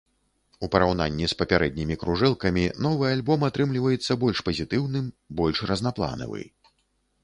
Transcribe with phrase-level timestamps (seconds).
[0.67, 5.05] У параўнанні з папярэднімі кружэлкамі, новы альбом атрымліваецца больш пазітыўным,
[5.43, 6.41] больш разнапланавы.